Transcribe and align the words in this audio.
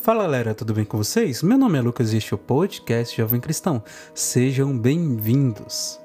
Fala 0.00 0.22
galera, 0.22 0.54
tudo 0.54 0.72
bem 0.72 0.86
com 0.86 0.96
vocês? 0.96 1.42
Meu 1.42 1.58
nome 1.58 1.76
é 1.76 1.82
Lucas 1.82 2.14
e 2.14 2.16
este 2.16 2.32
é 2.32 2.34
o 2.34 2.38
podcast 2.38 3.14
Jovem 3.14 3.38
Cristão. 3.38 3.84
Sejam 4.14 4.76
bem-vindos. 4.76 6.00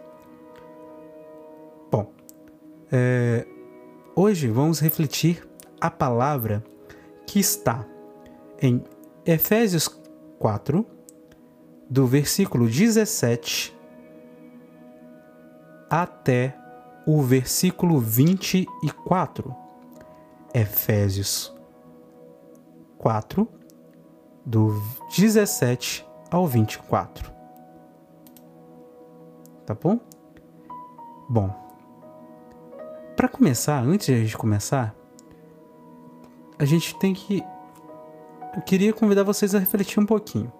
Bom, 1.90 2.12
é, 2.92 3.48
hoje 4.14 4.50
vamos 4.50 4.82
refletir 4.82 5.48
a 5.80 5.90
palavra 5.90 6.62
que 7.26 7.40
está 7.40 7.88
em 8.62 8.84
Efésios 9.26 9.88
4, 10.40 10.86
do 11.90 12.05
versículo 12.05 12.68
17 12.68 13.73
até 15.90 16.54
o 17.08 17.22
versículo 17.22 17.98
24. 18.02 19.55
Efésios 20.54 21.55
4, 22.98 23.65
do 24.45 24.81
17 25.16 26.05
ao 26.30 26.45
24. 26.48 27.34
Tá 29.66 29.73
bom? 29.73 29.99
Bom, 31.27 31.49
para 33.16 33.27
começar, 33.27 33.81
antes 33.81 34.08
de 34.08 34.13
a 34.13 34.17
gente 34.17 34.38
começar, 34.38 34.94
a 36.59 36.66
gente 36.66 36.95
tem 37.00 37.13
que. 37.13 37.44
Eu 38.55 38.62
queria 38.62 38.94
convidar 38.94 39.23
vocês 39.23 39.55
a 39.55 39.59
refletir 39.59 40.00
um 40.00 40.05
pouquinho. 40.05 40.52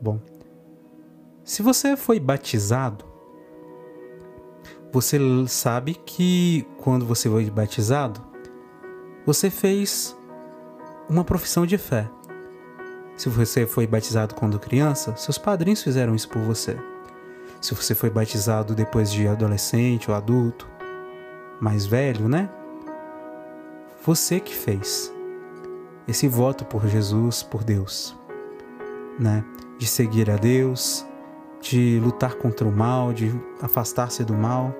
Bom, 0.00 0.18
se 1.44 1.62
você 1.62 1.96
foi 1.96 2.18
batizado, 2.18 3.04
você 4.92 5.18
sabe 5.46 5.94
que 5.94 6.66
quando 6.78 7.04
você 7.04 7.28
foi 7.28 7.50
batizado, 7.50 8.20
você 9.26 9.50
fez 9.50 10.16
uma 11.14 11.24
profissão 11.24 11.64
de 11.64 11.78
fé. 11.78 12.10
Se 13.16 13.28
você 13.28 13.66
foi 13.66 13.86
batizado 13.86 14.34
quando 14.34 14.58
criança, 14.58 15.14
seus 15.14 15.38
padrinhos 15.38 15.80
fizeram 15.80 16.12
isso 16.12 16.28
por 16.28 16.42
você. 16.42 16.76
Se 17.60 17.72
você 17.72 17.94
foi 17.94 18.10
batizado 18.10 18.74
depois 18.74 19.12
de 19.12 19.28
adolescente 19.28 20.10
ou 20.10 20.16
adulto, 20.16 20.68
mais 21.60 21.86
velho, 21.86 22.28
né? 22.28 22.50
Você 24.04 24.40
que 24.40 24.52
fez 24.52 25.14
esse 26.08 26.26
voto 26.26 26.64
por 26.64 26.84
Jesus, 26.88 27.44
por 27.44 27.62
Deus, 27.62 28.18
né? 29.16 29.44
De 29.78 29.86
seguir 29.86 30.28
a 30.28 30.36
Deus, 30.36 31.06
de 31.60 32.00
lutar 32.00 32.34
contra 32.34 32.66
o 32.66 32.72
mal, 32.72 33.12
de 33.12 33.32
afastar-se 33.62 34.24
do 34.24 34.34
mal, 34.34 34.74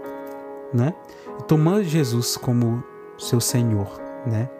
né? 0.74 0.92
E 1.38 1.44
tomando 1.44 1.84
Jesus 1.84 2.36
como 2.36 2.82
seu 3.16 3.40
Senhor, 3.40 4.00
né? 4.26 4.50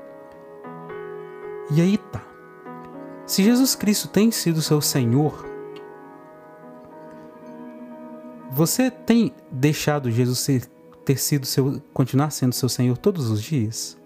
E 1.71 1.81
aí 1.81 1.99
tá. 1.99 2.23
Se 3.27 3.43
Jesus 3.43 3.75
Cristo 3.75 4.09
tem 4.09 4.31
sido 4.31 4.61
seu 4.61 4.81
Senhor, 4.81 5.45
você 8.51 8.91
tem 8.91 9.35
deixado 9.51 10.11
Jesus 10.11 10.69
ter 11.05 11.17
sido 11.17 11.47
seu, 11.47 11.81
continuar 11.93 12.31
sendo 12.31 12.53
seu 12.53 12.69
Senhor 12.69 12.97
todos 12.99 13.31
os 13.31 13.43
dias? 13.43 13.97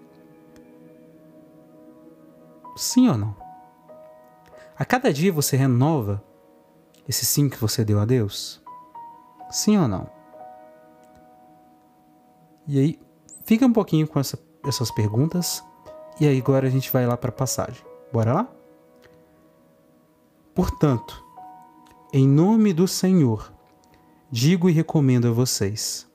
Sim 2.75 3.09
ou 3.09 3.17
não? 3.17 3.35
A 4.77 4.85
cada 4.85 5.11
dia 5.11 5.31
você 5.33 5.57
renova 5.57 6.23
esse 7.07 7.25
sim 7.25 7.49
que 7.49 7.57
você 7.57 7.83
deu 7.83 7.99
a 7.99 8.05
Deus? 8.05 8.61
Sim 9.51 9.77
ou 9.77 9.87
não? 9.87 10.09
E 12.65 12.79
aí, 12.79 12.99
fica 13.43 13.65
um 13.65 13.73
pouquinho 13.73 14.07
com 14.07 14.19
essa, 14.19 14.39
essas 14.63 14.91
perguntas. 14.91 15.63
E 16.19 16.27
aí, 16.27 16.37
agora 16.39 16.67
a 16.67 16.69
gente 16.69 16.91
vai 16.91 17.07
lá 17.07 17.15
para 17.15 17.29
a 17.29 17.33
passagem. 17.33 17.83
Bora 18.11 18.33
lá? 18.33 18.53
Portanto, 20.53 21.23
em 22.11 22.27
nome 22.27 22.73
do 22.73 22.87
Senhor, 22.87 23.53
digo 24.29 24.69
e 24.69 24.73
recomendo 24.73 25.29
a 25.29 25.31
vocês: 25.31 26.05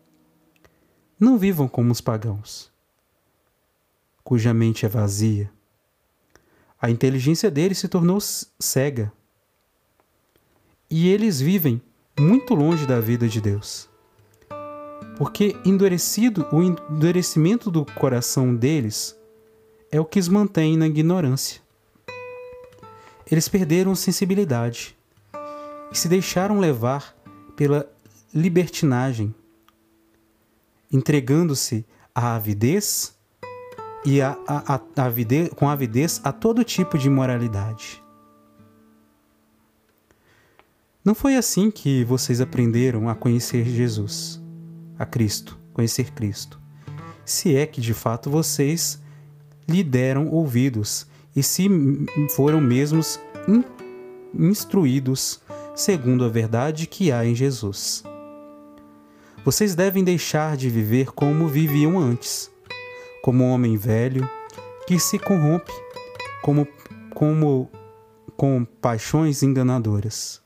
não 1.18 1.38
vivam 1.38 1.66
como 1.66 1.90
os 1.90 2.00
pagãos, 2.00 2.70
cuja 4.22 4.52
mente 4.52 4.84
é 4.84 4.88
vazia. 4.88 5.50
A 6.80 6.90
inteligência 6.90 7.50
deles 7.50 7.78
se 7.78 7.88
tornou 7.88 8.18
cega 8.20 9.10
e 10.90 11.08
eles 11.08 11.40
vivem 11.40 11.80
muito 12.18 12.54
longe 12.54 12.86
da 12.86 13.00
vida 13.00 13.26
de 13.26 13.40
Deus. 13.40 13.88
Porque 15.16 15.56
endurecido, 15.64 16.46
o 16.52 16.62
endurecimento 16.62 17.70
do 17.70 17.86
coração 17.86 18.54
deles 18.54 19.16
é 19.94 20.00
o 20.00 20.04
que 20.04 20.18
os 20.18 20.26
mantém 20.26 20.76
na 20.76 20.88
ignorância. 20.88 21.62
Eles 23.30 23.48
perderam 23.48 23.94
sensibilidade 23.94 24.98
e 25.92 25.96
se 25.96 26.08
deixaram 26.08 26.58
levar 26.58 27.16
pela 27.54 27.88
libertinagem, 28.34 29.32
entregando-se 30.92 31.86
à 32.12 32.34
avidez 32.34 33.16
e 34.04 34.20
a, 34.20 34.36
a, 34.48 34.74
a, 34.74 35.04
avidez, 35.04 35.50
com 35.50 35.70
avidez 35.70 36.20
a 36.24 36.32
todo 36.32 36.64
tipo 36.64 36.98
de 36.98 37.06
imoralidade. 37.06 38.02
Não 41.04 41.14
foi 41.14 41.36
assim 41.36 41.70
que 41.70 42.02
vocês 42.02 42.40
aprenderam 42.40 43.08
a 43.08 43.14
conhecer 43.14 43.64
Jesus, 43.64 44.42
a 44.98 45.06
Cristo, 45.06 45.56
conhecer 45.72 46.10
Cristo. 46.10 46.60
Se 47.24 47.54
é 47.54 47.64
que 47.64 47.80
de 47.80 47.94
fato 47.94 48.28
vocês 48.28 49.03
lhe 49.68 49.82
deram 49.82 50.28
ouvidos 50.28 51.06
e 51.34 51.42
se 51.42 51.68
foram 52.34 52.60
mesmos 52.60 53.20
instruídos 54.32 55.40
segundo 55.74 56.24
a 56.24 56.28
verdade 56.28 56.86
que 56.86 57.10
há 57.10 57.24
em 57.24 57.34
Jesus. 57.34 58.04
Vocês 59.44 59.74
devem 59.74 60.02
deixar 60.02 60.56
de 60.56 60.70
viver 60.70 61.12
como 61.12 61.48
viviam 61.48 61.98
antes, 61.98 62.50
como 63.22 63.44
um 63.44 63.50
homem 63.50 63.76
velho 63.76 64.28
que 64.86 64.98
se 64.98 65.18
corrompe, 65.18 65.72
como, 66.42 66.66
como 67.12 67.70
com 68.36 68.64
paixões 68.64 69.42
enganadoras. 69.42 70.40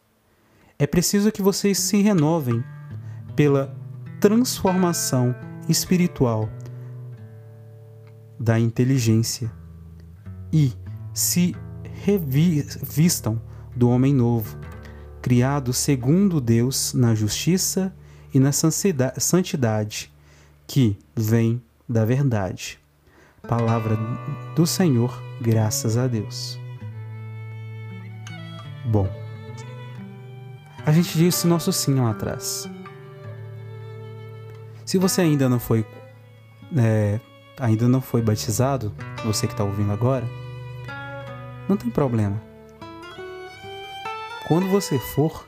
É 0.78 0.86
preciso 0.86 1.30
que 1.30 1.42
vocês 1.42 1.78
se 1.78 2.00
renovem 2.02 2.62
pela 3.36 3.74
transformação 4.20 5.34
espiritual 5.68 6.48
da 8.38 8.58
inteligência 8.58 9.50
e 10.52 10.72
se 11.12 11.54
revistam 12.04 13.40
do 13.74 13.88
homem 13.88 14.14
novo, 14.14 14.58
criado 15.20 15.72
segundo 15.72 16.40
Deus 16.40 16.94
na 16.94 17.14
justiça 17.14 17.94
e 18.32 18.38
na 18.38 18.50
santidade 18.52 20.12
que 20.66 20.96
vem 21.14 21.62
da 21.88 22.04
verdade. 22.04 22.78
Palavra 23.46 23.96
do 24.54 24.66
Senhor, 24.66 25.20
graças 25.40 25.96
a 25.96 26.06
Deus. 26.06 26.58
Bom, 28.84 29.08
a 30.84 30.92
gente 30.92 31.16
disse 31.16 31.46
nosso 31.46 31.72
sim 31.72 31.94
lá 31.94 32.10
atrás. 32.10 32.68
Se 34.84 34.96
você 34.96 35.20
ainda 35.20 35.48
não 35.48 35.60
foi, 35.60 35.84
é, 36.76 37.20
ainda 37.60 37.88
não 37.88 38.00
foi 38.00 38.22
batizado, 38.22 38.94
você 39.24 39.46
que 39.46 39.52
está 39.52 39.64
ouvindo 39.64 39.92
agora, 39.92 40.24
não 41.68 41.76
tem 41.76 41.90
problema. 41.90 42.40
Quando 44.46 44.68
você 44.68 44.98
for, 44.98 45.46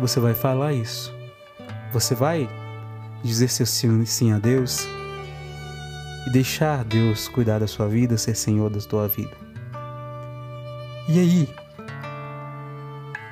você 0.00 0.18
vai 0.20 0.34
falar 0.34 0.72
isso. 0.72 1.14
Você 1.92 2.14
vai 2.14 2.48
dizer 3.22 3.48
seu 3.48 3.66
sim 3.66 4.32
a 4.32 4.38
Deus 4.38 4.86
e 6.26 6.30
deixar 6.30 6.84
Deus 6.84 7.28
cuidar 7.28 7.58
da 7.58 7.66
sua 7.66 7.88
vida, 7.88 8.16
ser 8.16 8.34
Senhor 8.34 8.70
da 8.70 8.80
sua 8.80 9.06
vida. 9.08 9.36
E 11.08 11.20
aí, 11.20 11.48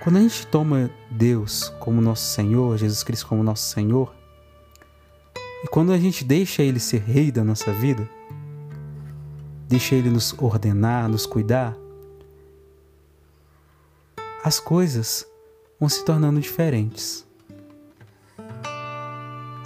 quando 0.03 0.17
a 0.17 0.21
gente 0.21 0.47
toma 0.49 0.91
Deus 1.11 1.73
como 1.81 2.03
nosso 2.03 2.25
Senhor, 2.25 2.77
Jesus 2.77 3.03
Cristo 3.03 3.27
como 3.27 3.43
nosso 3.43 3.65
Senhor, 3.65 4.15
quando 5.73 5.91
a 5.91 5.97
gente 5.97 6.23
deixa 6.23 6.63
Ele 6.63 6.79
ser 6.79 7.01
Rei 7.01 7.33
da 7.33 7.43
nossa 7.43 7.73
vida, 7.73 8.07
deixa 9.67 9.95
Ele 9.95 10.11
nos 10.11 10.35
ordenar, 10.39 11.09
nos 11.09 11.25
cuidar, 11.25 11.75
as 14.45 14.61
coisas 14.61 15.27
vão 15.81 15.89
se 15.89 16.05
tornando 16.05 16.39
diferentes. 16.39 17.27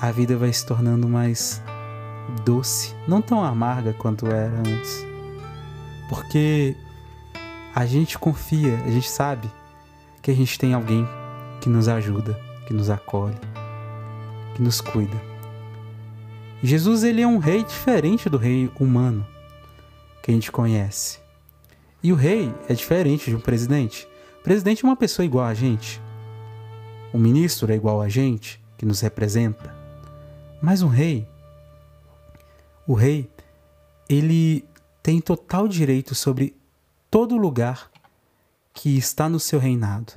A 0.00 0.12
vida 0.12 0.36
vai 0.36 0.52
se 0.52 0.64
tornando 0.64 1.08
mais 1.08 1.60
doce, 2.44 2.94
não 3.08 3.20
tão 3.20 3.42
amarga 3.42 3.92
quanto 3.92 4.26
era 4.26 4.54
antes. 4.60 5.04
Porque 6.08 6.76
a 7.74 7.84
gente 7.84 8.16
confia, 8.16 8.76
a 8.84 8.90
gente 8.92 9.10
sabe 9.10 9.50
que 10.22 10.30
a 10.30 10.34
gente 10.34 10.56
tem 10.56 10.72
alguém 10.72 11.04
que 11.60 11.68
nos 11.68 11.88
ajuda, 11.88 12.40
que 12.64 12.72
nos 12.72 12.90
acolhe, 12.90 13.40
que 14.54 14.62
nos 14.62 14.80
cuida. 14.80 15.35
Jesus 16.62 17.04
ele 17.04 17.20
é 17.20 17.26
um 17.26 17.38
rei 17.38 17.62
diferente 17.62 18.28
do 18.28 18.38
rei 18.38 18.70
humano, 18.80 19.26
que 20.22 20.30
a 20.30 20.34
gente 20.34 20.50
conhece. 20.50 21.18
E 22.02 22.12
o 22.12 22.16
rei 22.16 22.52
é 22.68 22.74
diferente 22.74 23.30
de 23.30 23.36
um 23.36 23.40
presidente. 23.40 24.08
O 24.40 24.42
presidente 24.42 24.84
é 24.84 24.88
uma 24.88 24.96
pessoa 24.96 25.26
igual 25.26 25.44
a 25.44 25.54
gente. 25.54 26.00
O 27.12 27.18
ministro 27.18 27.70
é 27.72 27.76
igual 27.76 28.00
a 28.00 28.08
gente, 28.08 28.62
que 28.78 28.86
nos 28.86 29.00
representa. 29.00 29.74
Mas 30.62 30.82
um 30.82 30.88
rei, 30.88 31.28
o 32.86 32.94
rei, 32.94 33.30
ele 34.08 34.64
tem 35.02 35.20
total 35.20 35.68
direito 35.68 36.14
sobre 36.14 36.56
todo 37.10 37.36
lugar 37.36 37.90
que 38.72 38.96
está 38.96 39.28
no 39.28 39.40
seu 39.40 39.58
reinado, 39.58 40.12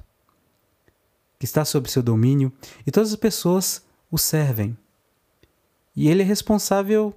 que 1.37 1.45
está 1.45 1.63
sob 1.63 1.89
seu 1.89 2.03
domínio, 2.03 2.51
e 2.85 2.91
todas 2.91 3.11
as 3.11 3.15
pessoas 3.15 3.85
o 4.11 4.17
servem. 4.17 4.77
E 5.99 6.07
ele 6.07 6.21
é 6.21 6.25
responsável 6.25 7.13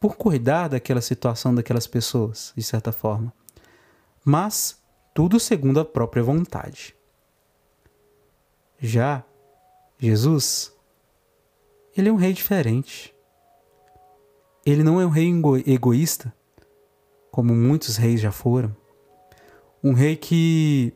por 0.00 0.16
cuidar 0.16 0.68
daquela 0.68 1.02
situação 1.02 1.54
daquelas 1.54 1.86
pessoas, 1.86 2.50
de 2.56 2.62
certa 2.62 2.90
forma. 2.90 3.30
Mas 4.24 4.82
tudo 5.12 5.38
segundo 5.38 5.78
a 5.78 5.84
própria 5.84 6.22
vontade. 6.22 6.96
Já 8.78 9.22
Jesus, 9.98 10.74
ele 11.94 12.08
é 12.08 12.12
um 12.12 12.16
rei 12.16 12.32
diferente. 12.32 13.14
Ele 14.64 14.82
não 14.82 14.98
é 14.98 15.04
um 15.04 15.10
rei 15.10 15.30
egoísta, 15.66 16.34
como 17.30 17.54
muitos 17.54 17.98
reis 17.98 18.22
já 18.22 18.32
foram. 18.32 18.74
Um 19.84 19.92
rei 19.92 20.16
que 20.16 20.94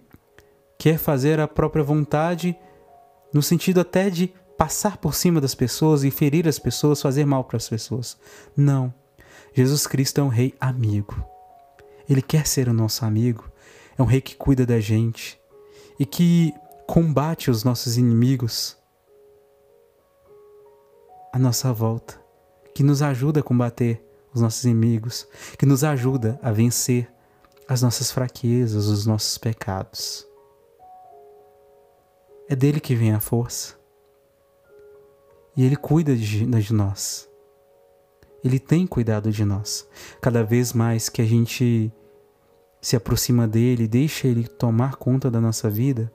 quer 0.78 0.96
fazer 0.96 1.40
a 1.40 1.46
própria 1.46 1.84
vontade, 1.84 2.58
no 3.34 3.42
sentido 3.42 3.80
até 3.80 4.08
de 4.08 4.32
passar 4.56 4.96
por 4.96 5.14
cima 5.14 5.40
das 5.40 5.54
pessoas 5.54 6.04
e 6.04 6.10
ferir 6.10 6.48
as 6.48 6.58
pessoas, 6.58 7.02
fazer 7.02 7.24
mal 7.24 7.44
para 7.44 7.56
as 7.56 7.68
pessoas. 7.68 8.16
Não. 8.56 8.92
Jesus 9.54 9.86
Cristo 9.86 10.20
é 10.20 10.24
um 10.24 10.28
rei 10.28 10.54
amigo. 10.60 11.24
Ele 12.08 12.22
quer 12.22 12.46
ser 12.46 12.68
o 12.68 12.72
nosso 12.72 13.04
amigo. 13.04 13.50
É 13.98 14.02
um 14.02 14.06
rei 14.06 14.20
que 14.20 14.36
cuida 14.36 14.66
da 14.66 14.78
gente 14.80 15.40
e 15.98 16.04
que 16.04 16.52
combate 16.86 17.50
os 17.50 17.64
nossos 17.64 17.96
inimigos 17.96 18.76
à 21.32 21.38
nossa 21.38 21.72
volta, 21.72 22.20
que 22.74 22.82
nos 22.82 23.02
ajuda 23.02 23.40
a 23.40 23.42
combater 23.42 24.02
os 24.32 24.40
nossos 24.40 24.64
inimigos, 24.64 25.26
que 25.58 25.66
nos 25.66 25.82
ajuda 25.82 26.38
a 26.42 26.52
vencer 26.52 27.10
as 27.68 27.82
nossas 27.82 28.12
fraquezas, 28.12 28.86
os 28.86 29.06
nossos 29.06 29.36
pecados. 29.38 30.26
É 32.48 32.54
dele 32.54 32.78
que 32.78 32.94
vem 32.94 33.12
a 33.12 33.20
força. 33.20 33.75
E 35.56 35.64
ele 35.64 35.76
cuida 35.76 36.14
de, 36.14 36.44
de 36.44 36.72
nós. 36.74 37.28
Ele 38.44 38.58
tem 38.58 38.86
cuidado 38.86 39.32
de 39.32 39.44
nós. 39.44 39.88
Cada 40.20 40.44
vez 40.44 40.72
mais 40.72 41.08
que 41.08 41.22
a 41.22 41.24
gente 41.24 41.90
se 42.80 42.94
aproxima 42.94 43.48
dele, 43.48 43.88
deixa 43.88 44.28
ele 44.28 44.46
tomar 44.46 44.96
conta 44.96 45.30
da 45.30 45.40
nossa 45.40 45.70
vida, 45.70 46.12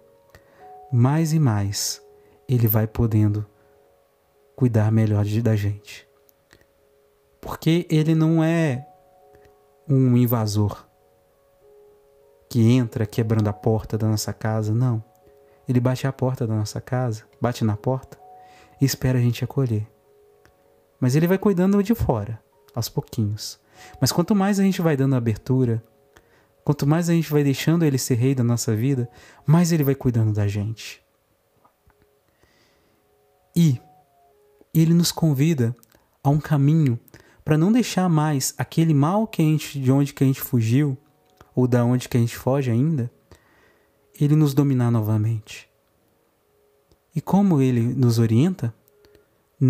mais 0.93 1.33
e 1.33 1.39
mais 1.39 2.01
ele 2.47 2.67
vai 2.67 2.85
podendo 2.85 3.45
cuidar 4.55 4.91
melhor 4.91 5.25
de, 5.25 5.41
da 5.41 5.55
gente. 5.55 6.07
Porque 7.41 7.87
ele 7.89 8.13
não 8.13 8.43
é 8.43 8.87
um 9.89 10.15
invasor 10.15 10.87
que 12.47 12.71
entra 12.71 13.07
quebrando 13.07 13.47
a 13.47 13.53
porta 13.53 13.97
da 13.97 14.07
nossa 14.07 14.31
casa, 14.31 14.73
não. 14.73 15.03
Ele 15.67 15.79
bate 15.79 16.05
a 16.05 16.13
porta 16.13 16.45
da 16.45 16.55
nossa 16.55 16.79
casa, 16.79 17.23
bate 17.41 17.63
na 17.63 17.75
porta 17.75 18.20
e 18.81 18.85
espera 18.85 19.19
a 19.19 19.21
gente 19.21 19.43
acolher. 19.43 19.87
Mas 20.99 21.15
ele 21.15 21.27
vai 21.27 21.37
cuidando 21.37 21.81
de 21.83 21.93
fora, 21.95 22.43
aos 22.73 22.89
pouquinhos. 22.89 23.59
Mas 23.99 24.11
quanto 24.11 24.35
mais 24.35 24.59
a 24.59 24.63
gente 24.63 24.81
vai 24.81 24.97
dando 24.97 25.15
abertura, 25.15 25.83
quanto 26.63 26.87
mais 26.87 27.09
a 27.09 27.13
gente 27.13 27.31
vai 27.31 27.43
deixando 27.43 27.85
ele 27.85 27.97
ser 27.97 28.15
rei 28.15 28.35
da 28.35 28.43
nossa 28.43 28.75
vida, 28.75 29.09
mais 29.45 29.71
ele 29.71 29.83
vai 29.83 29.95
cuidando 29.95 30.33
da 30.33 30.47
gente. 30.47 31.01
E 33.55 33.79
ele 34.73 34.93
nos 34.93 35.11
convida 35.11 35.75
a 36.23 36.29
um 36.29 36.39
caminho 36.39 36.99
para 37.43 37.57
não 37.57 37.71
deixar 37.71 38.07
mais 38.09 38.53
aquele 38.57 38.93
mal 38.93 39.27
que 39.27 39.41
a 39.41 39.45
gente, 39.45 39.79
de 39.79 39.91
onde 39.91 40.13
que 40.13 40.23
a 40.23 40.27
gente 40.27 40.41
fugiu 40.41 40.97
ou 41.55 41.67
da 41.67 41.83
onde 41.83 42.07
que 42.07 42.17
a 42.17 42.19
gente 42.19 42.37
foge 42.37 42.71
ainda, 42.71 43.11
ele 44.19 44.35
nos 44.35 44.53
dominar 44.53 44.91
novamente. 44.91 45.70
E 47.15 47.19
como 47.21 47.61
ele 47.61 47.81
nos 47.81 48.19
orienta? 48.19 48.73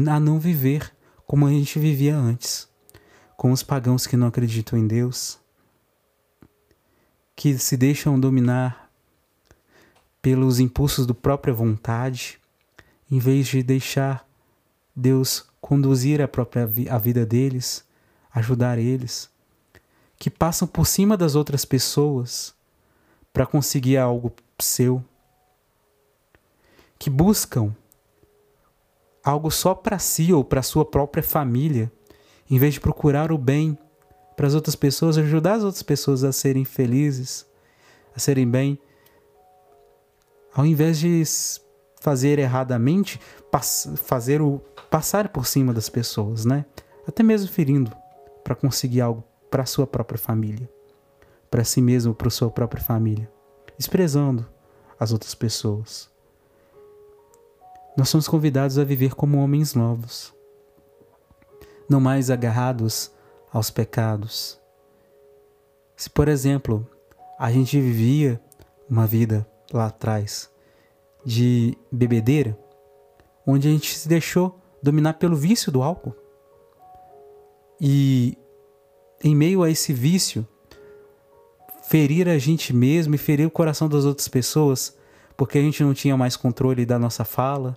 A 0.07 0.19
não 0.19 0.39
viver 0.39 0.91
como 1.25 1.45
a 1.45 1.49
gente 1.49 1.79
vivia 1.79 2.15
antes, 2.15 2.67
com 3.37 3.51
os 3.51 3.63
pagãos 3.63 4.05
que 4.05 4.17
não 4.17 4.27
acreditam 4.27 4.77
em 4.77 4.85
Deus, 4.85 5.39
que 7.35 7.57
se 7.57 7.75
deixam 7.77 8.19
dominar 8.19 8.91
pelos 10.21 10.59
impulsos 10.59 11.07
da 11.07 11.13
própria 11.13 11.53
vontade, 11.53 12.39
em 13.09 13.17
vez 13.17 13.47
de 13.47 13.63
deixar 13.63 14.27
Deus 14.95 15.45
conduzir 15.59 16.21
a 16.21 16.27
própria 16.27 16.69
a 16.89 16.97
vida 16.97 17.25
deles, 17.25 17.83
ajudar 18.33 18.77
eles, 18.77 19.29
que 20.19 20.29
passam 20.29 20.67
por 20.67 20.85
cima 20.85 21.17
das 21.17 21.33
outras 21.33 21.65
pessoas 21.65 22.53
para 23.33 23.45
conseguir 23.45 23.97
algo 23.97 24.33
seu, 24.59 25.03
que 27.01 27.09
buscam 27.09 27.75
algo 29.23 29.49
só 29.49 29.73
para 29.73 29.97
si 29.97 30.31
ou 30.31 30.43
para 30.43 30.61
sua 30.61 30.85
própria 30.85 31.23
família, 31.23 31.91
em 32.47 32.59
vez 32.59 32.75
de 32.75 32.79
procurar 32.79 33.31
o 33.31 33.39
bem 33.39 33.75
para 34.37 34.45
as 34.45 34.53
outras 34.53 34.75
pessoas, 34.75 35.17
ajudar 35.17 35.53
as 35.53 35.63
outras 35.63 35.81
pessoas 35.81 36.23
a 36.23 36.31
serem 36.31 36.63
felizes, 36.63 37.43
a 38.15 38.19
serem 38.19 38.47
bem, 38.47 38.77
ao 40.53 40.63
invés 40.63 40.99
de 40.99 41.23
fazer 41.99 42.37
erradamente, 42.37 43.19
fazer 43.95 44.39
o 44.39 44.59
passar 44.91 45.29
por 45.29 45.47
cima 45.47 45.73
das 45.73 45.89
pessoas, 45.89 46.45
né? 46.45 46.65
Até 47.07 47.23
mesmo 47.23 47.47
ferindo 47.49 47.91
para 48.43 48.53
conseguir 48.53 49.01
algo 49.01 49.23
para 49.49 49.65
sua 49.65 49.87
própria 49.87 50.19
família, 50.19 50.69
para 51.49 51.63
si 51.63 51.81
mesmo, 51.81 52.13
para 52.13 52.29
sua 52.29 52.51
própria 52.51 52.83
família, 52.83 53.27
desprezando 53.75 54.47
as 54.99 55.11
outras 55.11 55.33
pessoas. 55.33 56.11
Nós 57.95 58.09
somos 58.09 58.27
convidados 58.27 58.77
a 58.77 58.83
viver 58.83 59.15
como 59.15 59.37
homens 59.37 59.73
novos, 59.73 60.33
não 61.89 61.99
mais 61.99 62.29
agarrados 62.29 63.11
aos 63.51 63.69
pecados. 63.69 64.59
Se, 65.95 66.09
por 66.09 66.27
exemplo, 66.27 66.87
a 67.37 67.51
gente 67.51 67.79
vivia 67.79 68.41
uma 68.89 69.05
vida 69.05 69.47
lá 69.73 69.87
atrás 69.87 70.49
de 71.25 71.77
bebedeira, 71.91 72.57
onde 73.45 73.67
a 73.67 73.71
gente 73.71 73.97
se 73.97 74.07
deixou 74.07 74.59
dominar 74.81 75.15
pelo 75.15 75.35
vício 75.35 75.71
do 75.71 75.83
álcool. 75.83 76.15
E 77.79 78.37
em 79.23 79.35
meio 79.35 79.63
a 79.63 79.69
esse 79.69 79.93
vício, 79.93 80.47
ferir 81.83 82.27
a 82.29 82.37
gente 82.37 82.73
mesmo 82.73 83.15
e 83.15 83.17
ferir 83.17 83.45
o 83.45 83.51
coração 83.51 83.89
das 83.89 84.05
outras 84.05 84.27
pessoas, 84.27 84.97
porque 85.41 85.57
a 85.57 85.61
gente 85.63 85.83
não 85.83 85.91
tinha 85.91 86.15
mais 86.15 86.37
controle 86.37 86.85
da 86.85 86.99
nossa 86.99 87.25
fala, 87.25 87.75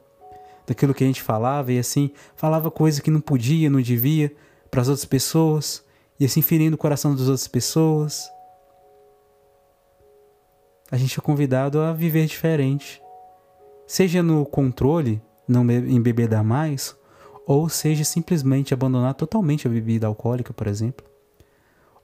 daquilo 0.67 0.93
que 0.93 1.03
a 1.03 1.07
gente 1.07 1.23
falava 1.23 1.73
e 1.73 1.79
assim, 1.79 2.11
falava 2.37 2.71
coisa 2.71 3.01
que 3.01 3.11
não 3.11 3.23
podia, 3.23 3.71
não 3.71 3.81
devia 3.81 4.37
para 4.71 4.83
as 4.83 4.89
outras 4.89 5.07
pessoas 5.07 5.83
e 6.21 6.27
assim 6.27 6.43
ferindo 6.43 6.75
o 6.75 6.79
coração 6.79 7.13
das 7.13 7.23
outras 7.23 7.49
pessoas. 7.49 8.29
A 10.91 10.99
gente 10.99 11.19
é 11.19 11.23
convidado 11.23 11.81
a 11.81 11.95
viver 11.95 12.27
diferente. 12.27 13.01
Seja 13.87 14.23
no 14.23 14.45
controle, 14.45 15.23
não 15.49 15.63
embebedar 15.71 16.45
mais, 16.45 16.95
ou 17.47 17.71
seja 17.71 18.05
simplesmente 18.05 18.75
abandonar 18.75 19.15
totalmente 19.15 19.67
a 19.67 19.71
bebida 19.71 20.07
alcoólica, 20.07 20.53
por 20.53 20.67
exemplo, 20.67 21.07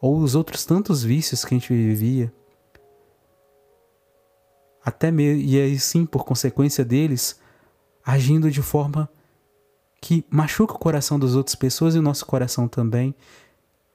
ou 0.01 0.21
os 0.21 0.35
outros 0.35 0.65
tantos 0.65 1.03
vícios 1.03 1.45
que 1.45 1.55
a 1.55 1.59
gente 1.59 1.71
vivia. 1.71 2.33
Até 4.91 5.11
e 5.13 5.61
aí 5.61 5.79
sim, 5.79 6.05
por 6.05 6.25
consequência 6.25 6.85
deles, 6.85 7.39
agindo 8.05 8.51
de 8.51 8.61
forma 8.61 9.09
que 10.01 10.25
machuca 10.29 10.75
o 10.75 10.79
coração 10.79 11.19
das 11.19 11.35
outras 11.35 11.55
pessoas 11.55 11.95
e 11.95 11.99
o 11.99 12.03
nosso 12.03 12.27
coração 12.27 12.67
também. 12.67 13.15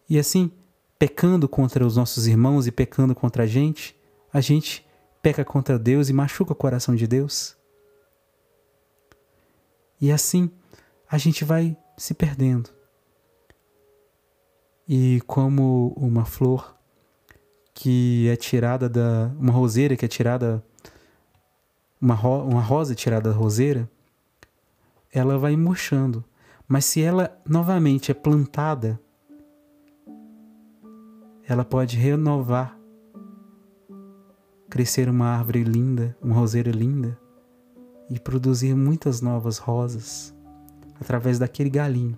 E 0.09 0.17
assim, 0.17 0.49
pecando 0.97 1.49
contra 1.49 1.85
os 1.85 1.97
nossos 1.97 2.27
irmãos 2.27 2.65
e 2.65 2.71
pecando 2.71 3.13
contra 3.13 3.43
a 3.43 3.47
gente, 3.47 3.95
a 4.31 4.39
gente 4.39 4.85
peca 5.21 5.43
contra 5.43 5.77
Deus 5.77 6.07
e 6.07 6.13
machuca 6.13 6.53
o 6.53 6.55
coração 6.55 6.95
de 6.95 7.05
Deus. 7.05 7.57
E 9.99 10.11
assim, 10.11 10.49
a 11.09 11.17
gente 11.17 11.43
vai 11.43 11.75
se 11.97 12.13
perdendo. 12.13 12.69
E 14.87 15.21
como 15.27 15.93
uma 15.97 16.23
flor 16.23 16.75
que 17.75 18.29
é 18.29 18.35
tirada 18.37 18.87
da. 18.87 19.29
uma 19.37 19.51
roseira 19.51 19.95
que 19.97 20.05
é 20.05 20.07
tirada. 20.07 20.63
Uma, 22.05 22.13
ro, 22.13 22.43
uma 22.43 22.62
rosa 22.62 22.93
tirada 22.93 23.31
da 23.31 23.35
roseira, 23.35 23.89
ela 25.12 25.39
vai 25.39 25.55
murchando. 25.55 26.24
Mas 26.67 26.85
se 26.85 27.01
ela 27.01 27.35
novamente 27.50 28.12
é 28.12 28.13
plantada, 28.13 29.01
ela 31.47 31.65
pode 31.65 31.97
renovar, 31.97 32.77
crescer 34.69 35.09
uma 35.09 35.29
árvore 35.29 35.63
linda, 35.63 36.15
uma 36.21 36.35
roseira 36.35 36.69
linda 36.69 37.19
e 38.07 38.19
produzir 38.19 38.75
muitas 38.75 39.19
novas 39.19 39.57
rosas 39.57 40.31
através 41.01 41.39
daquele 41.39 41.71
galinho 41.71 42.15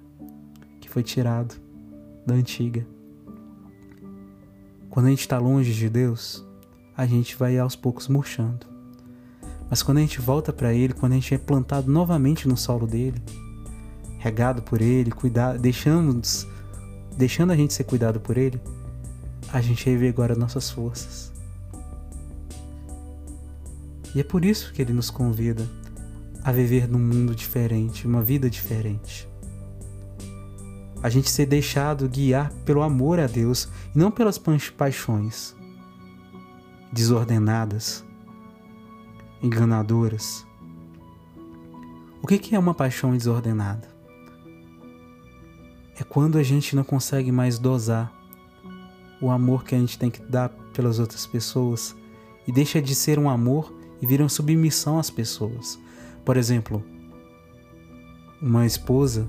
que 0.81 0.89
foi 0.89 1.01
tirado 1.01 1.55
da 2.25 2.35
antiga. 2.35 2.85
Quando 4.89 5.05
a 5.05 5.09
gente 5.11 5.21
está 5.21 5.39
longe 5.39 5.73
de 5.73 5.87
Deus, 5.87 6.45
a 6.93 7.05
gente 7.05 7.37
vai 7.37 7.57
aos 7.57 7.77
poucos 7.77 8.09
murchando. 8.09 8.76
Mas 9.69 9.83
quando 9.83 9.97
a 9.97 10.01
gente 10.01 10.21
volta 10.21 10.53
para 10.53 10.73
Ele, 10.73 10.93
quando 10.93 11.11
a 11.13 11.15
gente 11.15 11.33
é 11.33 11.37
plantado 11.37 11.91
novamente 11.91 12.47
no 12.47 12.55
solo 12.55 12.87
dele, 12.87 13.21
regado 14.17 14.61
por 14.61 14.81
Ele, 14.81 15.11
cuidado, 15.11 15.59
deixamos, 15.59 16.47
deixando 17.17 17.51
a 17.51 17.55
gente 17.55 17.73
ser 17.73 17.83
cuidado 17.83 18.19
por 18.19 18.37
Ele, 18.37 18.59
a 19.51 19.61
gente 19.61 19.85
revigora 19.85 20.35
nossas 20.35 20.69
forças. 20.69 21.31
E 24.15 24.19
é 24.19 24.23
por 24.23 24.43
isso 24.43 24.71
que 24.73 24.81
Ele 24.81 24.93
nos 24.93 25.09
convida 25.09 25.67
a 26.43 26.51
viver 26.51 26.87
num 26.87 26.99
mundo 26.99 27.35
diferente, 27.35 28.07
uma 28.07 28.23
vida 28.23 28.49
diferente. 28.49 29.27
A 31.03 31.09
gente 31.09 31.29
ser 31.29 31.45
deixado 31.45 32.07
guiar 32.09 32.51
pelo 32.65 32.81
amor 32.81 33.19
a 33.19 33.27
Deus 33.27 33.67
e 33.93 33.99
não 33.99 34.09
pelas 34.09 34.39
paixões 34.75 35.55
desordenadas, 36.91 38.03
enganadoras. 39.41 40.45
O 42.21 42.27
que 42.27 42.55
é 42.55 42.59
uma 42.59 42.73
paixão 42.73 43.15
desordenada? 43.15 43.87
É 45.99 46.03
quando 46.03 46.37
a 46.37 46.43
gente 46.43 46.75
não 46.75 46.83
consegue 46.83 47.31
mais 47.31 47.57
dosar 47.57 48.13
o 49.21 49.29
amor 49.29 49.63
que 49.63 49.73
a 49.73 49.79
gente 49.79 49.97
tem 49.97 50.09
que 50.09 50.21
dar 50.21 50.49
pelas 50.73 50.99
outras 50.99 51.25
pessoas 51.25 51.95
e 52.47 52.51
deixa 52.51 52.81
de 52.81 52.93
ser 52.93 53.17
um 53.17 53.29
amor 53.29 53.73
e 54.01 54.05
vira 54.05 54.23
uma 54.23 54.29
submissão 54.29 54.99
às 54.99 55.09
pessoas. 55.09 55.79
Por 56.23 56.37
exemplo, 56.37 56.83
uma 58.41 58.65
esposa 58.65 59.27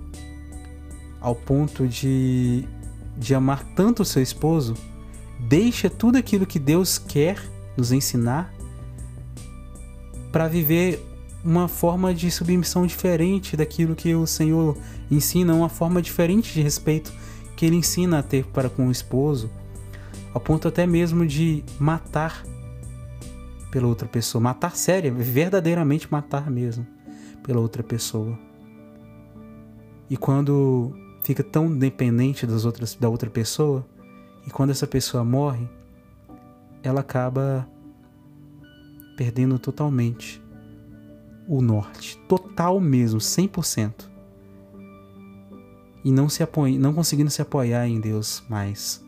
ao 1.21 1.35
ponto 1.35 1.87
de, 1.87 2.65
de 3.17 3.35
amar 3.35 3.65
tanto 3.75 4.03
o 4.03 4.05
seu 4.05 4.23
esposo, 4.23 4.75
deixa 5.41 5.89
tudo 5.89 6.17
aquilo 6.17 6.47
que 6.47 6.59
Deus 6.59 6.99
quer 6.99 7.41
nos 7.77 7.93
ensinar 7.93 8.53
para 10.31 10.49
viver 10.49 11.05
uma 11.45 11.69
forma 11.69 12.13
de 12.13 12.31
submissão 12.31 12.87
diferente 12.87 13.57
daquilo 13.57 13.95
que 13.95 14.15
o 14.15 14.27
Senhor 14.27 14.77
ensina, 15.11 15.55
uma 15.55 15.69
forma 15.69 16.03
diferente 16.03 16.53
de 16.53 16.61
respeito 16.61 17.13
que 17.57 17.67
ele 17.67 17.77
ensina 17.77 18.19
a 18.19 18.23
ter 18.23 18.45
para 18.47 18.69
com 18.69 18.89
o 18.89 18.91
esposo, 18.91 19.51
ao 20.33 20.41
ponto 20.41 20.69
até 20.69 20.87
mesmo 20.87 21.27
de 21.27 21.65
matar 21.79 22.45
pela 23.71 23.87
outra 23.87 24.09
pessoa, 24.09 24.41
matar 24.41 24.77
séria, 24.77 25.13
verdadeiramente 25.13 26.11
matar 26.11 26.51
mesmo 26.51 26.87
pela 27.43 27.61
outra 27.61 27.83
pessoa. 27.83 28.39
E 30.11 30.17
quando 30.17 30.93
fica 31.23 31.43
tão 31.43 31.71
dependente 31.77 32.47
das 32.47 32.65
outras 32.65 32.95
da 32.95 33.09
outra 33.09 33.29
pessoa, 33.29 33.87
e 34.47 34.51
quando 34.51 34.71
essa 34.71 34.87
pessoa 34.87 35.25
morre, 35.25 35.69
ela 36.83 37.01
acaba 37.01 37.69
perdendo 39.19 39.59
totalmente 39.59 40.41
o 41.49 41.61
norte, 41.61 42.17
total 42.29 42.79
mesmo, 42.79 43.19
100%. 43.19 44.09
E 46.05 46.13
não 46.13 46.29
se 46.29 46.41
apoia, 46.41 46.79
não 46.79 46.95
conseguindo 46.95 47.29
se 47.29 47.43
apoiar 47.43 47.89
em 47.89 48.01
Deus 48.01 48.45
mais. 48.49 49.05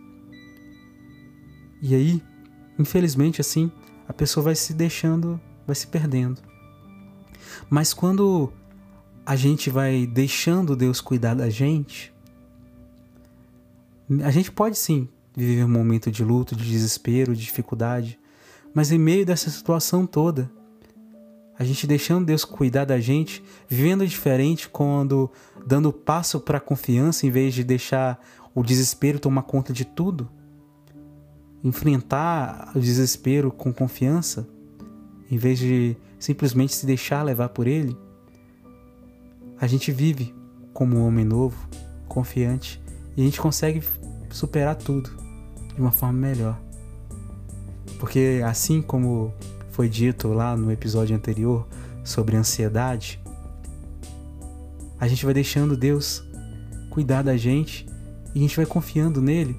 E 1.81 1.95
aí, 1.95 2.21
infelizmente 2.77 3.41
assim, 3.41 3.71
a 4.09 4.13
pessoa 4.13 4.43
vai 4.43 4.57
se 4.57 4.75
deixando, 4.75 5.41
vai 5.65 5.77
se 5.77 5.87
perdendo. 5.87 6.43
Mas 7.71 7.95
quando 7.95 8.53
a 9.25 9.37
gente 9.37 9.71
vai 9.71 10.09
deixando 10.09 10.75
Deus 10.75 11.01
cuidar 11.01 11.35
da 11.35 11.49
gente, 11.49 12.13
a 14.25 14.31
gente 14.33 14.51
pode 14.51 14.77
sim 14.77 15.09
viver 15.37 15.65
um 15.65 15.69
momento 15.69 16.11
de 16.11 16.25
luto, 16.25 16.57
de 16.57 16.69
desespero, 16.69 17.33
de 17.33 17.43
dificuldade, 17.43 18.20
mas 18.75 18.93
em 18.93 18.99
meio 18.99 19.27
dessa 19.27 19.51
situação 19.51 20.07
toda, 20.07 20.51
a 21.59 21.65
gente 21.65 21.87
deixando 21.87 22.25
Deus 22.27 22.45
cuidar 22.45 22.87
da 22.87 22.99
gente, 22.99 23.45
vivendo 23.69 24.07
diferente 24.07 24.69
quando 24.69 25.31
dando 25.67 25.93
passo 25.93 26.41
para 26.41 26.59
a 26.59 26.61
confiança 26.61 27.27
em 27.27 27.31
vez 27.31 27.53
de 27.53 27.63
deixar 27.63 28.19
o 28.55 28.63
desespero 28.63 29.19
tomar 29.19 29.43
conta 29.43 29.73
de 29.73 29.85
tudo, 29.85 30.29
enfrentar 31.63 32.73
o 32.75 32.81
desespero 32.81 33.51
com 33.51 33.73
confiança, 33.73 34.49
em 35.31 35.37
vez 35.37 35.59
de 35.59 35.97
simplesmente 36.19 36.75
se 36.75 36.87
deixar 36.87 37.23
levar 37.23 37.51
por 37.51 37.67
ele, 37.67 37.97
a 39.61 39.67
gente 39.67 39.93
vive 39.93 40.35
como 40.73 40.97
um 40.97 41.07
homem 41.07 41.25
novo, 41.25 41.69
confiante, 42.09 42.81
e 43.17 43.21
a 43.21 43.25
gente 43.25 43.41
consegue 43.41 43.83
superar 44.31 44.77
tudo 44.77 45.11
de 45.75 45.81
uma 45.81 45.91
forma 45.91 46.19
melhor. 46.19 46.70
Porque 48.01 48.41
assim 48.45 48.81
como 48.81 49.33
foi 49.69 49.87
dito 49.87 50.29
lá 50.29 50.57
no 50.57 50.73
episódio 50.73 51.15
anterior 51.15 51.69
sobre 52.03 52.35
ansiedade, 52.35 53.21
a 54.99 55.07
gente 55.07 55.23
vai 55.23 55.35
deixando 55.35 55.77
Deus 55.77 56.25
cuidar 56.89 57.23
da 57.23 57.37
gente 57.37 57.87
e 58.35 58.39
a 58.39 58.43
gente 58.43 58.57
vai 58.57 58.65
confiando 58.65 59.21
nele. 59.21 59.55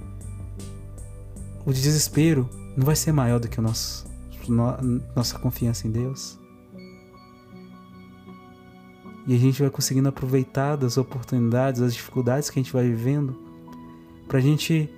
O 1.64 1.72
desespero 1.72 2.50
não 2.76 2.84
vai 2.84 2.96
ser 2.96 3.12
maior 3.12 3.40
do 3.40 3.48
que 3.48 3.60
o 3.60 3.62
nosso, 3.62 4.08
no, 4.50 5.02
nossa 5.16 5.38
confiança 5.38 5.88
em 5.88 5.92
Deus. 5.92 6.40
E 9.28 9.36
a 9.36 9.38
gente 9.38 9.62
vai 9.62 9.70
conseguindo 9.70 10.10
aproveitar 10.10 10.76
das 10.78 10.98
oportunidades, 10.98 11.80
das 11.80 11.94
dificuldades 11.94 12.50
que 12.50 12.60
a 12.60 12.64
gente 12.64 12.74
vai 12.74 12.88
vivendo, 12.88 13.40
para 14.28 14.40
a 14.40 14.42
gente 14.42 14.90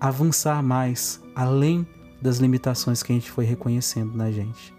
avançar 0.00 0.62
mais, 0.62 1.20
além 1.34 1.86
das 2.20 2.38
limitações 2.38 3.02
que 3.02 3.12
a 3.12 3.14
gente 3.14 3.30
foi 3.30 3.44
reconhecendo 3.44 4.16
na 4.16 4.30
gente. 4.30 4.74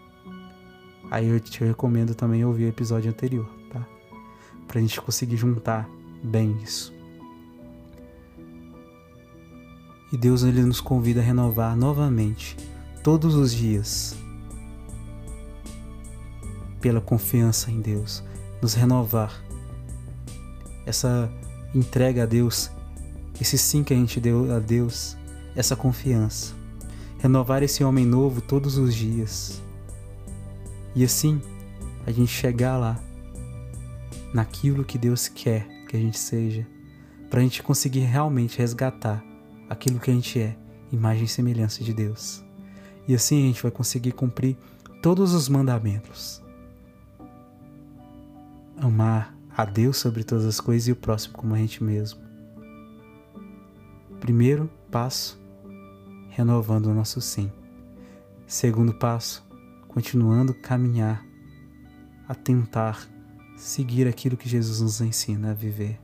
Aí 1.09 1.27
eu 1.27 1.39
te 1.39 1.63
recomendo 1.63 2.13
também 2.13 2.45
ouvir 2.45 2.65
o 2.65 2.69
episódio 2.69 3.09
anterior, 3.09 3.49
tá? 3.71 3.85
Pra 4.67 4.79
gente 4.79 5.01
conseguir 5.01 5.37
juntar 5.37 5.89
bem 6.23 6.57
isso. 6.61 6.93
E 10.11 10.17
Deus 10.17 10.43
ele 10.43 10.61
nos 10.63 10.81
convida 10.81 11.19
a 11.21 11.23
renovar 11.23 11.75
novamente, 11.75 12.57
todos 13.03 13.35
os 13.35 13.53
dias, 13.53 14.15
pela 16.81 16.99
confiança 16.99 17.71
em 17.71 17.79
Deus, 17.79 18.23
nos 18.61 18.73
renovar. 18.73 19.43
Essa 20.85 21.31
entrega 21.73 22.23
a 22.23 22.25
Deus, 22.25 22.71
esse 23.39 23.57
sim 23.57 23.83
que 23.83 23.93
a 23.93 23.97
gente 23.97 24.19
deu 24.19 24.53
a 24.53 24.59
Deus, 24.59 25.15
essa 25.55 25.75
confiança 25.75 26.58
renovar 27.19 27.61
esse 27.61 27.83
homem 27.83 28.05
novo 28.05 28.41
todos 28.41 28.77
os 28.77 28.95
dias. 28.95 29.61
E 30.95 31.03
assim, 31.03 31.41
a 32.05 32.11
gente 32.11 32.31
chegar 32.31 32.77
lá, 32.77 32.99
naquilo 34.33 34.83
que 34.83 34.97
Deus 34.97 35.27
quer 35.27 35.67
que 35.87 35.95
a 35.95 35.99
gente 35.99 36.17
seja, 36.17 36.65
para 37.29 37.39
a 37.39 37.43
gente 37.43 37.61
conseguir 37.61 38.01
realmente 38.01 38.57
resgatar 38.57 39.23
aquilo 39.69 39.99
que 39.99 40.09
a 40.09 40.13
gente 40.13 40.39
é, 40.39 40.55
imagem 40.91 41.25
e 41.25 41.27
semelhança 41.27 41.83
de 41.83 41.93
Deus. 41.93 42.43
E 43.07 43.13
assim 43.13 43.43
a 43.43 43.47
gente 43.47 43.61
vai 43.61 43.71
conseguir 43.71 44.13
cumprir 44.13 44.55
todos 45.01 45.33
os 45.33 45.49
mandamentos. 45.49 46.41
Amar 48.77 49.35
a 49.55 49.65
Deus 49.65 49.97
sobre 49.97 50.23
todas 50.23 50.45
as 50.45 50.59
coisas 50.59 50.87
e 50.87 50.91
o 50.91 50.95
próximo 50.95 51.35
como 51.35 51.53
a 51.53 51.57
gente 51.57 51.83
mesmo. 51.83 52.19
Primeiro 54.19 54.69
passo 54.89 55.39
renovando 56.39 56.85
o 56.85 56.93
nosso 56.93 57.19
sim. 57.19 57.51
Segundo 58.47 58.93
passo, 58.93 59.45
continuando 59.89 60.53
caminhar, 60.53 61.21
a 62.29 62.33
tentar 62.33 63.09
seguir 63.57 64.07
aquilo 64.07 64.37
que 64.37 64.47
Jesus 64.47 64.79
nos 64.79 65.01
ensina 65.01 65.51
a 65.51 65.53
viver. 65.53 65.99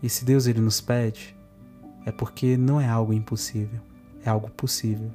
E 0.00 0.08
se 0.08 0.24
Deus 0.24 0.46
ele 0.46 0.60
nos 0.60 0.80
pede, 0.80 1.36
é 2.04 2.12
porque 2.12 2.56
não 2.56 2.80
é 2.80 2.88
algo 2.88 3.12
impossível, 3.12 3.80
é 4.24 4.30
algo 4.30 4.48
possível. 4.52 5.10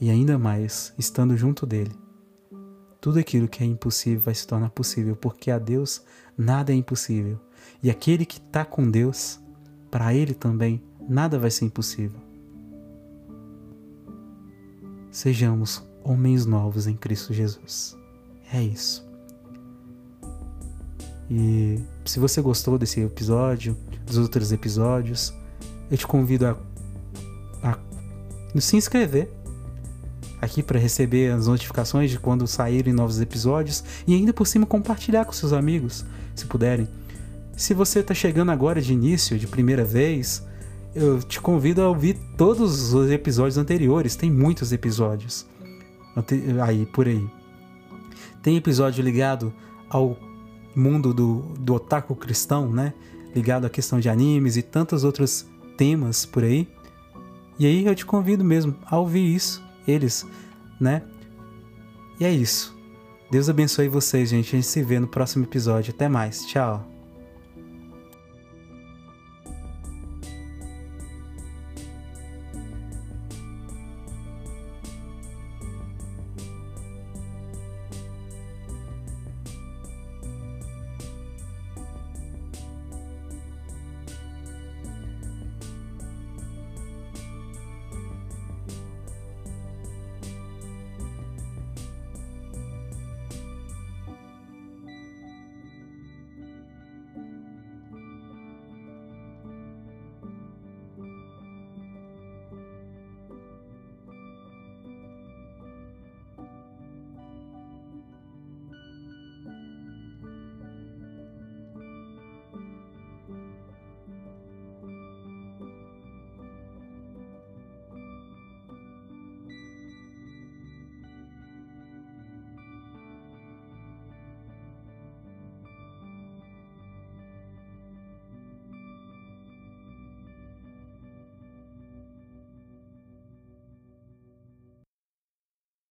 E 0.00 0.08
ainda 0.08 0.38
mais, 0.38 0.94
estando 0.96 1.36
junto 1.36 1.66
dele, 1.66 1.92
tudo 2.98 3.18
aquilo 3.18 3.46
que 3.46 3.62
é 3.62 3.66
impossível 3.66 4.20
vai 4.20 4.34
se 4.34 4.46
tornar 4.46 4.70
possível, 4.70 5.14
porque 5.14 5.50
a 5.50 5.58
Deus 5.58 6.02
nada 6.34 6.72
é 6.72 6.74
impossível. 6.74 7.38
E 7.82 7.90
aquele 7.90 8.24
que 8.24 8.38
está 8.38 8.64
com 8.64 8.90
Deus, 8.90 9.38
para 9.90 10.14
ele 10.14 10.32
também, 10.32 10.82
nada 11.06 11.38
vai 11.38 11.50
ser 11.50 11.66
impossível 11.66 12.24
sejamos 15.14 15.82
homens 16.02 16.44
novos 16.44 16.86
em 16.86 16.94
Cristo 16.94 17.32
Jesus. 17.32 17.96
É 18.52 18.60
isso. 18.60 19.06
E 21.30 21.80
se 22.04 22.18
você 22.18 22.42
gostou 22.42 22.76
desse 22.76 23.00
episódio, 23.00 23.76
dos 24.04 24.18
outros 24.18 24.52
episódios, 24.52 25.32
eu 25.90 25.96
te 25.96 26.06
convido 26.06 26.46
a 26.46 26.58
se 28.60 28.76
inscrever 28.76 29.32
aqui 30.40 30.62
para 30.62 30.78
receber 30.78 31.32
as 31.32 31.46
notificações 31.46 32.10
de 32.10 32.18
quando 32.18 32.46
saírem 32.46 32.92
novos 32.92 33.20
episódios 33.20 33.82
e 34.06 34.14
ainda 34.14 34.32
por 34.32 34.46
cima 34.46 34.66
compartilhar 34.66 35.24
com 35.24 35.32
seus 35.32 35.52
amigos, 35.52 36.04
se 36.34 36.44
puderem. 36.46 36.88
Se 37.56 37.72
você 37.72 38.00
está 38.00 38.14
chegando 38.14 38.50
agora 38.50 38.80
de 38.80 38.92
início, 38.92 39.38
de 39.38 39.46
primeira 39.46 39.84
vez, 39.84 40.42
eu 40.94 41.22
te 41.22 41.40
convido 41.40 41.82
a 41.82 41.88
ouvir 41.88 42.16
todos 42.36 42.92
os 42.92 43.10
episódios 43.10 43.58
anteriores, 43.58 44.16
tem 44.16 44.30
muitos 44.30 44.72
episódios 44.72 45.46
aí 46.62 46.86
por 46.86 47.06
aí. 47.06 47.26
Tem 48.42 48.56
episódio 48.56 49.02
ligado 49.02 49.52
ao 49.88 50.16
mundo 50.74 51.14
do, 51.14 51.40
do 51.58 51.74
otaku 51.74 52.14
cristão, 52.14 52.70
né? 52.70 52.92
Ligado 53.34 53.66
à 53.66 53.70
questão 53.70 53.98
de 53.98 54.08
animes 54.08 54.56
e 54.56 54.62
tantos 54.62 55.02
outros 55.02 55.46
temas 55.76 56.24
por 56.24 56.44
aí. 56.44 56.68
E 57.58 57.66
aí 57.66 57.84
eu 57.84 57.94
te 57.94 58.04
convido 58.04 58.44
mesmo 58.44 58.76
a 58.86 58.98
ouvir 58.98 59.34
isso 59.34 59.64
eles, 59.86 60.26
né? 60.80 61.02
E 62.18 62.24
é 62.24 62.30
isso. 62.30 62.74
Deus 63.30 63.48
abençoe 63.48 63.88
vocês, 63.88 64.30
gente. 64.30 64.48
A 64.48 64.58
gente 64.58 64.66
se 64.66 64.82
vê 64.82 64.98
no 64.98 65.08
próximo 65.08 65.44
episódio. 65.44 65.92
Até 65.94 66.08
mais. 66.08 66.46
Tchau. 66.46 66.93